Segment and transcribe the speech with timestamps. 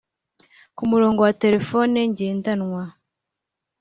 [0.75, 2.83] Ku murongo wa telephone ngendanwa